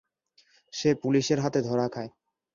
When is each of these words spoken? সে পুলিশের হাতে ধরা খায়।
সে 0.73 0.89
পুলিশের 1.01 1.39
হাতে 1.39 1.59
ধরা 1.61 1.87
খায়। 1.87 2.11